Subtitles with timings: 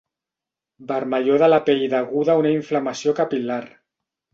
[0.93, 3.65] Vermellor de la pell deguda a una inflamació capil·lar.